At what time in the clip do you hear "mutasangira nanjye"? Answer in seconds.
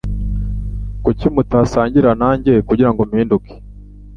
1.35-2.53